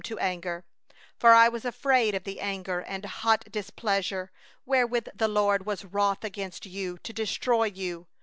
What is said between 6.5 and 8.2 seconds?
you to destroy you.